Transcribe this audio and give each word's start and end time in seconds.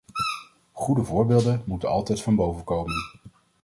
Goede 0.71 1.03
voorbeelden 1.03 1.63
moeten 1.65 1.89
altijd 1.89 2.21
van 2.21 2.35
boven 2.35 2.63
komen. 2.63 2.95